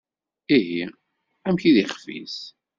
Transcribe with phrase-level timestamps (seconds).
[0.57, 0.83] Ihi,
[1.47, 2.37] amek i d ixf-is?